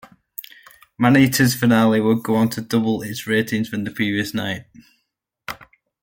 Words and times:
Maneaters 0.99 1.55
finale 1.55 2.01
would 2.01 2.23
go 2.23 2.33
on 2.35 2.49
to 2.49 2.59
double 2.61 3.03
its 3.03 3.27
ratings 3.27 3.69
from 3.69 3.83
the 3.83 3.91
previous 3.91 4.33
night. 4.33 4.65